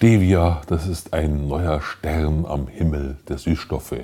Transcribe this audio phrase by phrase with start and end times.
[0.00, 3.96] Stevia, das ist ein neuer Stern am Himmel der Süßstoffe.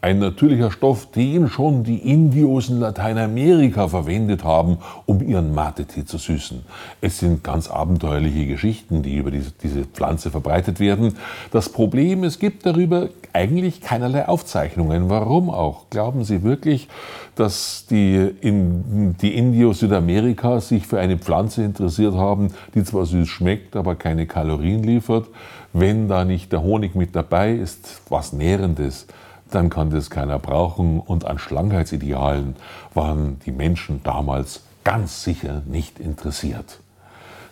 [0.00, 6.16] Ein natürlicher Stoff, den schon die Indios in Lateinamerika verwendet haben, um ihren Mate-Tee zu
[6.16, 6.62] süßen.
[7.02, 11.14] Es sind ganz abenteuerliche Geschichten, die über diese, diese Pflanze verbreitet werden.
[11.50, 15.10] Das Problem, es gibt darüber eigentlich keinerlei Aufzeichnungen.
[15.10, 15.90] Warum auch?
[15.90, 16.88] Glauben Sie wirklich,
[17.34, 23.28] dass die, in, die Indios Südamerika sich für eine Pflanze interessiert haben, die zwar süß
[23.28, 25.26] schmeckt, aber keine Kalorien liefert?
[25.72, 29.06] Wenn da nicht der Honig mit dabei ist, was Nährendes,
[29.50, 31.00] dann kann das keiner brauchen.
[31.00, 32.56] Und an Schlankheitsidealen
[32.94, 36.80] waren die Menschen damals ganz sicher nicht interessiert.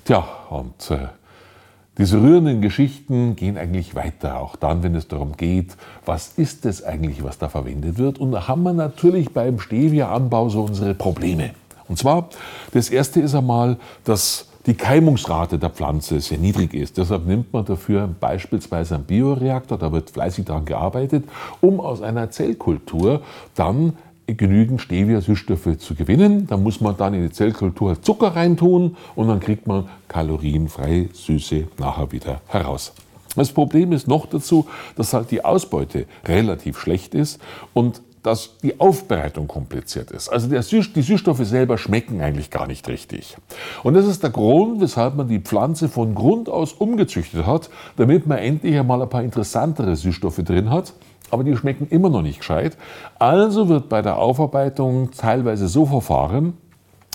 [0.04, 1.08] Tja, und äh,
[1.98, 6.82] diese rührenden Geschichten gehen eigentlich weiter, auch dann, wenn es darum geht, was ist es
[6.82, 8.18] eigentlich, was da verwendet wird.
[8.18, 11.50] Und da haben wir natürlich beim Stevia-Anbau so unsere Probleme.
[11.88, 12.30] Und zwar,
[12.72, 16.96] das erste ist einmal, dass die Keimungsrate der Pflanze sehr niedrig ist.
[16.96, 21.24] Deshalb nimmt man dafür beispielsweise einen Bioreaktor, da wird fleißig daran gearbeitet,
[21.60, 23.22] um aus einer Zellkultur
[23.54, 23.94] dann
[24.26, 26.46] genügend Stevia-Süßstoffe zu gewinnen.
[26.46, 31.68] Da muss man dann in die Zellkultur Zucker reintun und dann kriegt man kalorienfreie Süße
[31.78, 32.92] nachher wieder heraus.
[33.34, 37.40] Das Problem ist noch dazu, dass halt die Ausbeute relativ schlecht ist
[37.72, 40.28] und dass die Aufbereitung kompliziert ist.
[40.28, 43.36] Also die Süßstoffe selber schmecken eigentlich gar nicht richtig.
[43.82, 48.26] Und das ist der Grund, weshalb man die Pflanze von Grund aus umgezüchtet hat, damit
[48.26, 50.92] man endlich einmal ein paar interessantere Süßstoffe drin hat
[51.32, 52.76] aber die schmecken immer noch nicht gescheit.
[53.18, 56.58] Also wird bei der Aufarbeitung teilweise so verfahren,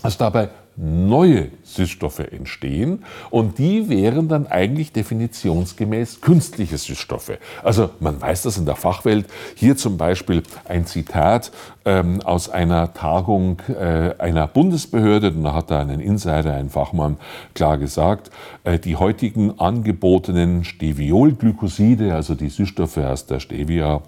[0.01, 7.39] dass dabei neue Süßstoffe entstehen und die wären dann eigentlich definitionsgemäß künstliche Süßstoffe.
[7.63, 9.25] Also man weiß das in der Fachwelt.
[9.55, 11.51] Hier zum Beispiel ein Zitat
[11.83, 15.31] ähm, aus einer Tagung äh, einer Bundesbehörde.
[15.31, 17.17] Da hat da ein Insider, ein Fachmann
[17.55, 18.29] klar gesagt,
[18.63, 24.03] äh, die heutigen angebotenen Steviolglykoside, also die Süßstoffe aus der Stevia,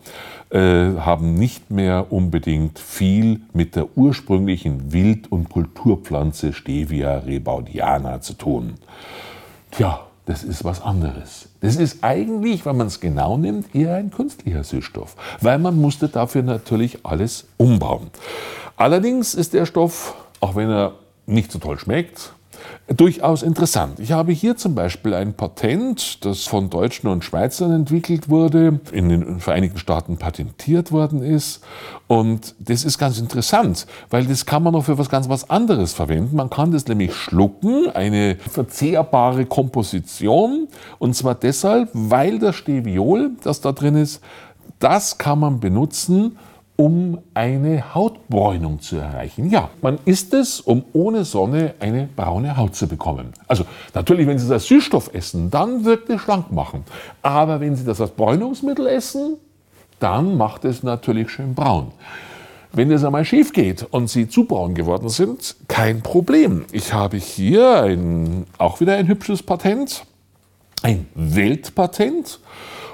[0.51, 8.73] haben nicht mehr unbedingt viel mit der ursprünglichen Wild- und Kulturpflanze Stevia rebaudiana zu tun.
[9.71, 11.49] Tja, das ist was anderes.
[11.61, 16.07] Das ist eigentlich, wenn man es genau nimmt, eher ein künstlicher Süßstoff, weil man musste
[16.07, 18.11] dafür natürlich alles umbauen.
[18.75, 20.93] Allerdings ist der Stoff, auch wenn er
[21.25, 22.33] nicht so toll schmeckt,
[22.87, 23.99] durchaus interessant.
[23.99, 29.09] Ich habe hier zum Beispiel ein Patent, das von Deutschen und Schweizern entwickelt wurde, in
[29.09, 31.63] den Vereinigten Staaten patentiert worden ist.
[32.07, 35.93] Und das ist ganz interessant, weil das kann man noch für was ganz was anderes
[35.93, 36.35] verwenden.
[36.35, 40.67] Man kann das nämlich schlucken, eine verzehrbare Komposition.
[40.97, 44.21] Und zwar deshalb, weil das Steviol, das da drin ist,
[44.79, 46.37] das kann man benutzen,
[46.79, 49.49] um eine Hautbräunung zu erreichen.
[49.49, 53.33] Ja, man isst es, um ohne Sonne eine braune Haut zu bekommen.
[53.49, 56.85] Also natürlich, wenn Sie das Süßstoff essen, dann wirkt es schlank machen.
[57.21, 59.35] Aber wenn Sie das als Bräunungsmittel essen,
[59.99, 61.91] dann macht es natürlich schön braun.
[62.71, 66.63] Wenn es einmal schief geht und Sie zu braun geworden sind, kein Problem.
[66.71, 70.05] Ich habe hier ein, auch wieder ein hübsches Patent,
[70.81, 72.39] ein Weltpatent.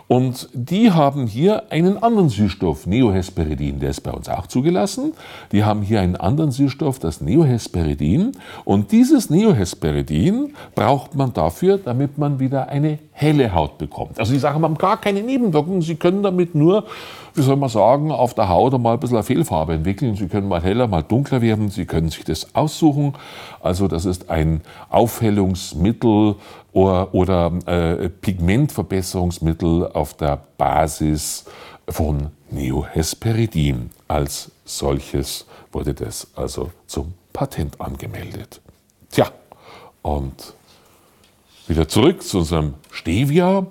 [0.07, 5.13] Und die haben hier einen anderen Süßstoff, Neohesperidin, der ist bei uns auch zugelassen.
[5.51, 8.33] Die haben hier einen anderen Süßstoff, das Neohesperidin.
[8.66, 14.19] Und dieses Neohesperidin braucht man dafür, damit man wieder eine helle Haut bekommt.
[14.19, 15.81] Also die Sachen haben gar keine Nebenwirkungen.
[15.81, 16.85] Sie können damit nur,
[17.35, 20.16] wie soll man sagen, auf der Haut mal ein bisschen Fehlfarbe entwickeln.
[20.16, 21.69] Sie können mal heller, mal dunkler werden.
[21.69, 23.13] Sie können sich das aussuchen.
[23.62, 26.35] Also das ist ein Aufhellungsmittel
[26.72, 31.46] oder, oder äh, Pigmentverbesserungsmittel auf der Basis
[31.90, 33.90] von Neohesperidin.
[34.07, 38.62] Als solches wurde das also zum Patent angemeldet.
[39.12, 39.28] Tja,
[40.02, 40.53] und
[41.67, 43.66] wieder zurück zu unserem Stevia.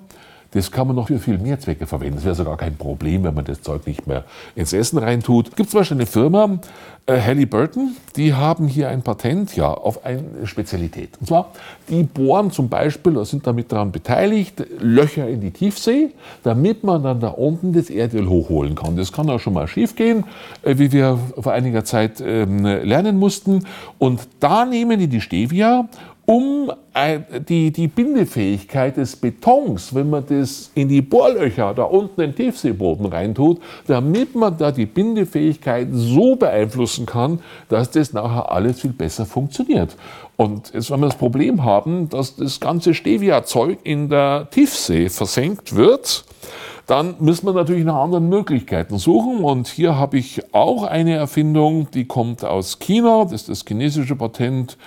[0.55, 2.15] Das kann man noch für viel mehr Zwecke verwenden.
[2.15, 4.23] Das wäre sogar kein Problem, wenn man das Zeug nicht mehr
[4.55, 5.53] ins Essen reintut.
[5.57, 6.59] Gibt zum Beispiel eine Firma,
[7.07, 11.09] äh, Halliburton, die haben hier ein Patent ja, auf eine Spezialität.
[11.19, 11.51] Und zwar,
[11.89, 16.11] die bohren zum Beispiel, oder sind damit daran beteiligt, Löcher in die Tiefsee,
[16.43, 18.95] damit man dann da unten das Erdöl hochholen kann.
[18.95, 20.23] Das kann auch schon mal schief gehen,
[20.63, 23.67] äh, wie wir vor einiger Zeit ähm, lernen mussten.
[23.97, 25.89] Und da nehmen die die Stevia
[26.25, 26.71] um
[27.47, 32.35] die, die Bindefähigkeit des Betons, wenn man das in die Bohrlöcher da unten in den
[32.35, 37.39] Tiefseeboden reintut, damit man da die Bindefähigkeit so beeinflussen kann,
[37.69, 39.95] dass das nachher alles viel besser funktioniert.
[40.37, 45.75] Und jetzt, wenn wir das Problem haben, dass das ganze Stevia-Zeug in der Tiefsee versenkt
[45.75, 46.25] wird,
[46.87, 49.43] dann müssen wir natürlich nach anderen Möglichkeiten suchen.
[49.43, 53.23] Und hier habe ich auch eine Erfindung, die kommt aus China.
[53.23, 54.77] Das ist das chinesische Patent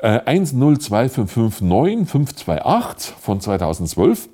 [0.00, 4.28] äh, 102559 528 von 2012.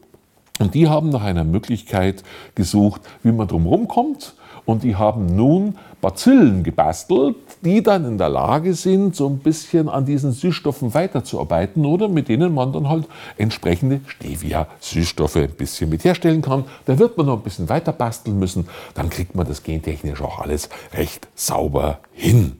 [0.62, 2.22] Und die haben nach einer Möglichkeit
[2.54, 4.34] gesucht, wie man drumherum kommt.
[4.64, 9.88] Und die haben nun Bazillen gebastelt, die dann in der Lage sind, so ein bisschen
[9.88, 16.04] an diesen Süßstoffen weiterzuarbeiten oder mit denen man dann halt entsprechende Stevia-Süßstoffe ein bisschen mit
[16.04, 16.62] herstellen kann.
[16.86, 20.38] Da wird man noch ein bisschen weiter basteln müssen, dann kriegt man das gentechnisch auch
[20.38, 22.52] alles recht sauber hin.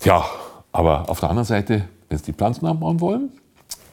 [0.00, 0.24] Tja,
[0.72, 3.30] aber auf der anderen Seite, wenn Sie die Pflanzen anbauen wollen,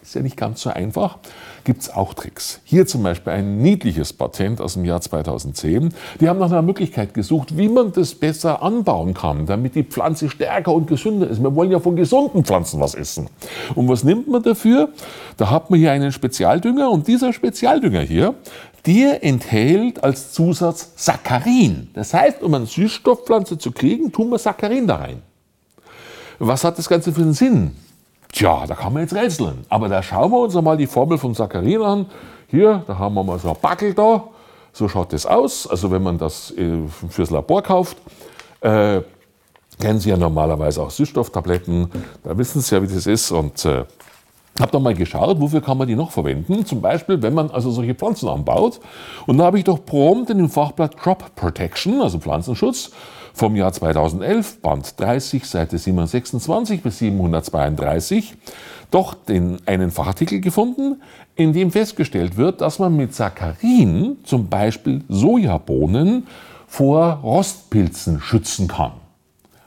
[0.05, 1.17] ist ja nicht ganz so einfach.
[1.63, 2.61] Gibt es auch Tricks.
[2.63, 5.93] Hier zum Beispiel ein niedliches Patent aus dem Jahr 2010.
[6.21, 10.29] Die haben nach einer Möglichkeit gesucht, wie man das besser anbauen kann, damit die Pflanze
[10.29, 11.41] stärker und gesünder ist.
[11.41, 13.29] Wir wollen ja von gesunden Pflanzen was essen.
[13.73, 14.89] Und was nimmt man dafür?
[15.37, 18.35] Da hat man hier einen Spezialdünger und dieser Spezialdünger hier,
[18.85, 21.89] der enthält als Zusatz Saccharin.
[21.93, 25.21] Das heißt, um eine Süßstoffpflanze zu kriegen, tun wir Saccharin da rein.
[26.37, 27.71] Was hat das Ganze für einen Sinn?
[28.31, 29.65] Tja, da kann man jetzt rätseln.
[29.69, 32.05] Aber da schauen wir uns einmal die Formel von Saccharin an.
[32.47, 34.25] Hier, da haben wir mal so ein Backel da.
[34.73, 35.67] So schaut das aus.
[35.67, 36.79] Also wenn man das äh,
[37.09, 37.97] fürs Labor kauft,
[38.61, 39.01] äh,
[39.79, 41.89] kennen Sie ja normalerweise auch Süßstofftabletten.
[42.23, 43.31] Da wissen Sie ja, wie das ist.
[43.31, 43.85] Und äh,
[44.59, 46.65] habe dann mal geschaut, wofür kann man die noch verwenden.
[46.65, 48.79] Zum Beispiel, wenn man also solche Pflanzen anbaut.
[49.25, 52.91] Und da habe ich doch prompt in dem Fachblatt Crop Protection, also Pflanzenschutz,
[53.35, 58.35] vom Jahr 2011, Band 30, Seite 726 bis 732,
[58.91, 61.01] doch den, einen Fachartikel gefunden,
[61.35, 66.27] in dem festgestellt wird, dass man mit Saccharin, zum Beispiel Sojabohnen,
[66.65, 68.93] vor Rostpilzen schützen kann.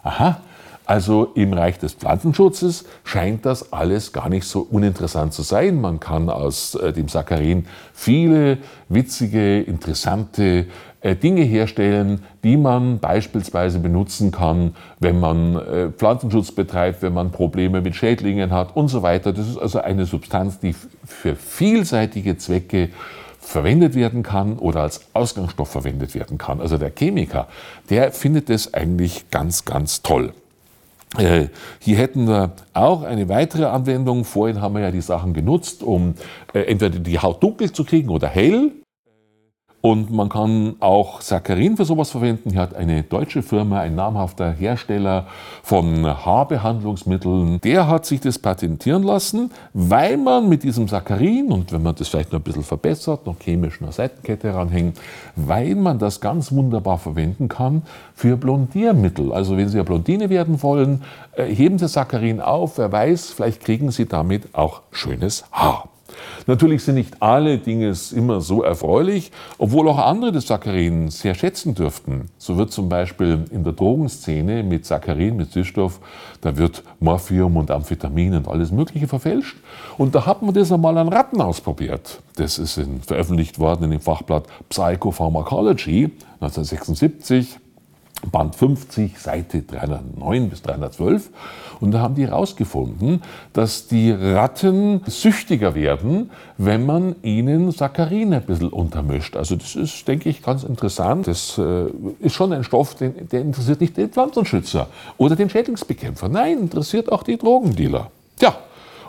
[0.02, 0.40] Aha,
[0.88, 5.78] also im Reich des Pflanzenschutzes scheint das alles gar nicht so uninteressant zu sein.
[5.82, 8.56] Man kann aus äh, dem Saccharin viele
[8.88, 10.64] witzige, interessante
[11.02, 17.80] Dinge herstellen, die man beispielsweise benutzen kann, wenn man äh, Pflanzenschutz betreibt, wenn man Probleme
[17.80, 19.32] mit Schädlingen hat und so weiter.
[19.32, 20.74] Das ist also eine Substanz, die
[21.04, 22.90] für vielseitige Zwecke
[23.38, 26.60] verwendet werden kann oder als Ausgangsstoff verwendet werden kann.
[26.60, 27.46] Also der Chemiker,
[27.88, 30.32] der findet es eigentlich ganz, ganz toll.
[31.16, 31.46] Äh,
[31.78, 34.24] hier hätten wir auch eine weitere Anwendung.
[34.24, 36.14] Vorhin haben wir ja die Sachen genutzt, um
[36.52, 38.72] äh, entweder die Haut dunkel zu kriegen oder hell.
[39.80, 42.50] Und man kann auch Saccharin für sowas verwenden.
[42.50, 45.26] Hier hat eine deutsche Firma, ein namhafter Hersteller
[45.62, 51.82] von Haarbehandlungsmitteln, der hat sich das patentieren lassen, weil man mit diesem Saccharin und wenn
[51.84, 54.98] man das vielleicht noch ein bisschen verbessert, noch chemisch eine Seitenkette ranhängt,
[55.36, 57.82] weil man das ganz wunderbar verwenden kann
[58.14, 59.32] für Blondiermittel.
[59.32, 61.04] Also wenn Sie ja Blondine werden wollen,
[61.36, 65.88] äh, heben Sie Saccharin auf, wer weiß, vielleicht kriegen Sie damit auch schönes Haar.
[66.46, 71.74] Natürlich sind nicht alle Dinge immer so erfreulich, obwohl auch andere das Saccharin sehr schätzen
[71.74, 72.30] dürften.
[72.38, 76.00] So wird zum Beispiel in der Drogenszene mit Saccharin, mit Süßstoff,
[76.40, 79.56] da wird Morphium und Amphetamin und alles Mögliche verfälscht.
[79.98, 82.20] Und da hat man das einmal an Ratten ausprobiert.
[82.36, 87.58] Das ist in, veröffentlicht worden in dem Fachblatt Psychopharmacology 1976.
[88.32, 91.30] Band 50, Seite 309 bis 312.
[91.80, 93.22] Und da haben die herausgefunden,
[93.52, 99.36] dass die Ratten süchtiger werden, wenn man ihnen Saccharin ein bisschen untermischt.
[99.36, 101.28] Also das ist, denke ich, ganz interessant.
[101.28, 101.86] Das äh,
[102.20, 106.28] ist schon ein Stoff, den, der interessiert nicht den Pflanzenschützer oder den Schädlingsbekämpfer.
[106.28, 108.10] Nein, interessiert auch die Drogendealer.
[108.36, 108.56] Tja,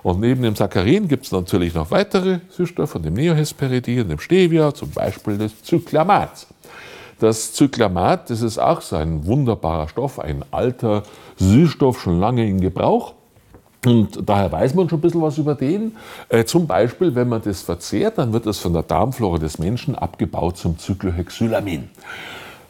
[0.03, 4.73] und neben dem Saccharin gibt es natürlich noch weitere Süßstoffe, von dem Neohesperidin, dem Stevia,
[4.73, 6.47] zum Beispiel das Zyklamat.
[7.19, 11.03] Das Zyklamat, das ist auch so ein wunderbarer Stoff, ein alter
[11.37, 13.13] Süßstoff, schon lange in Gebrauch.
[13.85, 15.95] Und daher weiß man schon ein bisschen was über den.
[16.27, 19.95] Äh, zum Beispiel, wenn man das verzehrt, dann wird das von der Darmflora des Menschen
[19.95, 21.89] abgebaut zum Cyclohexylamin.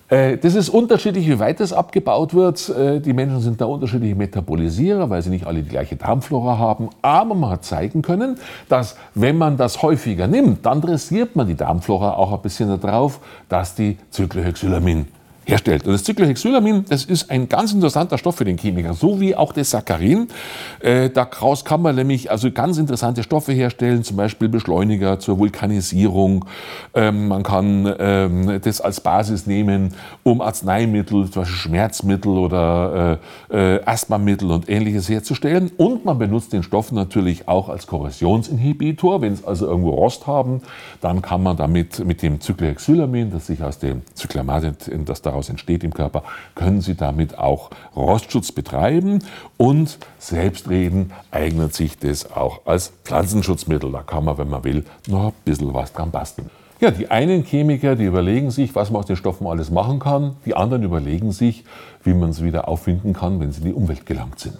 [0.09, 2.69] Äh, das ist unterschiedlich, wie weit das abgebaut wird.
[2.69, 6.89] Äh, die Menschen sind da unterschiedliche Metabolisierer, weil sie nicht alle die gleiche Darmflora haben.
[7.01, 8.37] Aber man hat zeigen können,
[8.67, 13.19] dass wenn man das häufiger nimmt, dann dressiert man die Darmflora auch ein bisschen darauf,
[13.47, 15.07] dass die Cyclohexylamin
[15.49, 15.85] herstellt.
[15.85, 19.53] Und das Cyclohexylamin, das ist ein ganz interessanter Stoff für den Chemiker, so wie auch
[19.53, 20.27] das Saccharin.
[20.79, 26.45] Äh, daraus kann man nämlich also ganz interessante Stoffe herstellen, zum Beispiel Beschleuniger zur Vulkanisierung.
[26.93, 33.19] Ähm, man kann ähm, das als Basis nehmen, um Arzneimittel, zum Beispiel Schmerzmittel oder
[33.51, 35.71] äh, äh, Asthmamittel und ähnliches herzustellen.
[35.77, 39.21] Und man benutzt den Stoff natürlich auch als Korrosionsinhibitor.
[39.21, 40.61] Wenn es also irgendwo Rost haben,
[41.01, 45.49] dann kann man damit mit dem Cyclohexylamin, das sich aus dem Cyklamat, das daraus daraus
[45.49, 46.23] entsteht im Körper,
[46.55, 49.19] können Sie damit auch Rostschutz betreiben.
[49.57, 53.91] Und Selbstreden eignet sich das auch als Pflanzenschutzmittel.
[53.91, 56.49] Da kann man, wenn man will, noch ein bisschen was dran basteln.
[56.81, 60.35] Ja, die einen Chemiker, die überlegen sich, was man aus den Stoffen alles machen kann.
[60.45, 61.65] Die anderen überlegen sich,
[62.03, 64.59] wie man sie wieder auffinden kann, wenn sie in die Umwelt gelangt sind.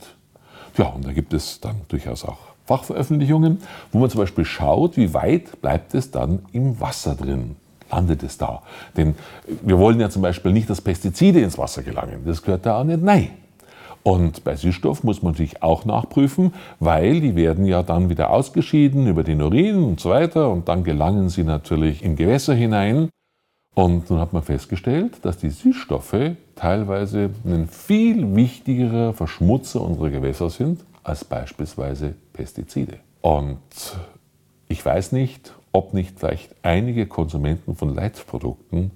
[0.78, 3.60] Ja, und da gibt es dann durchaus auch Fachveröffentlichungen,
[3.92, 7.56] wo man zum Beispiel schaut, wie weit bleibt es dann im Wasser drin
[7.92, 8.62] landet es da.
[8.96, 9.16] Denn
[9.62, 12.22] wir wollen ja zum Beispiel nicht, dass Pestizide ins Wasser gelangen.
[12.26, 13.02] Das gehört da auch nicht.
[13.02, 13.30] Nein.
[14.04, 19.08] Und bei Süßstoff muss man sich auch nachprüfen, weil die werden ja dann wieder ausgeschieden
[19.08, 23.10] über den Urin und so weiter und dann gelangen sie natürlich in Gewässer hinein.
[23.76, 30.50] Und nun hat man festgestellt, dass die Süßstoffe teilweise ein viel wichtigerer Verschmutzer unserer Gewässer
[30.50, 32.98] sind als beispielsweise Pestizide.
[33.22, 33.60] Und
[34.68, 38.92] ich weiß nicht, ob nicht vielleicht einige Konsumenten von Leitprodukten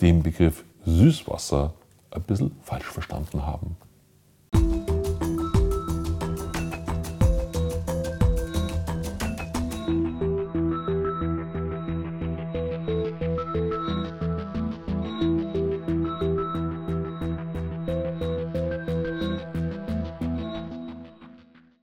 [0.00, 1.74] den Begriff Süßwasser
[2.10, 3.76] ein bisschen falsch verstanden haben.